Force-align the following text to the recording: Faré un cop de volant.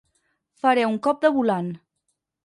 Faré 0.61 0.85
un 0.85 0.95
cop 1.07 1.21
de 1.25 1.31
volant. 1.35 1.69